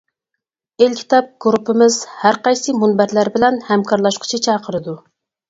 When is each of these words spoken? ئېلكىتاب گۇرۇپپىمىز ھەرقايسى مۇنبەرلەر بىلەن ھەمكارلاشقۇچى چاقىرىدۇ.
ئېلكىتاب 0.85 1.27
گۇرۇپپىمىز 1.45 1.97
ھەرقايسى 2.23 2.75
مۇنبەرلەر 2.85 3.31
بىلەن 3.37 3.61
ھەمكارلاشقۇچى 3.69 4.43
چاقىرىدۇ. 4.51 4.99